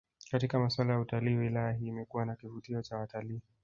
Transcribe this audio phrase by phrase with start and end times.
[0.31, 3.41] Katika maswala ya utalii wilaya hii imekuwa na kivutio cha watalii